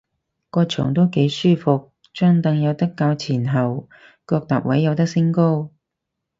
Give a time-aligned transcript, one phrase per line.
[0.49, 3.87] 個場都幾舒服，張櫈有得較前後，
[4.25, 5.69] 腳踏位有得升高